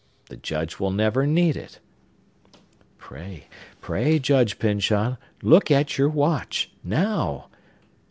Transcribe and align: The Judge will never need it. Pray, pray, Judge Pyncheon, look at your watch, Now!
The 0.29 0.35
Judge 0.35 0.79
will 0.79 0.89
never 0.89 1.27
need 1.27 1.55
it. 1.55 1.77
Pray, 2.97 3.45
pray, 3.81 4.17
Judge 4.17 4.57
Pyncheon, 4.57 5.17
look 5.43 5.69
at 5.69 5.95
your 5.99 6.09
watch, 6.09 6.71
Now! 6.83 7.45